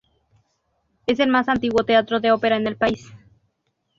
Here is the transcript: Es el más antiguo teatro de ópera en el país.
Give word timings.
Es 1.05 1.19
el 1.19 1.29
más 1.29 1.47
antiguo 1.47 1.83
teatro 1.83 2.19
de 2.19 2.31
ópera 2.31 2.55
en 2.57 2.65
el 2.65 2.75
país. 2.75 3.13